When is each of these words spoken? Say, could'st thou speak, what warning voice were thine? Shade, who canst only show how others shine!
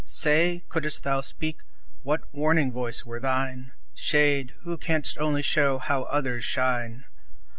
Say, 0.03 0.63
could'st 0.67 1.03
thou 1.03 1.21
speak, 1.21 1.59
what 2.01 2.21
warning 2.33 2.71
voice 2.71 3.05
were 3.05 3.19
thine? 3.19 3.71
Shade, 3.93 4.55
who 4.61 4.75
canst 4.75 5.19
only 5.19 5.43
show 5.43 5.77
how 5.77 6.05
others 6.05 6.43
shine! 6.43 7.05